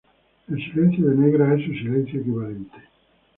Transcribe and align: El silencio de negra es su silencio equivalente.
El 0.49 0.57
silencio 0.57 1.07
de 1.09 1.15
negra 1.15 1.53
es 1.53 1.63
su 1.63 1.71
silencio 1.73 2.21
equivalente. 2.21 2.73